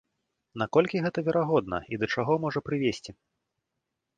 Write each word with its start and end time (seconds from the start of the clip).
На 0.61 0.65
колькі 0.77 1.01
гэта 1.05 1.19
верагодна 1.27 1.77
і 1.91 1.99
да 2.05 2.09
чаго 2.15 2.33
можа 2.47 2.59
прывесці? 2.71 3.11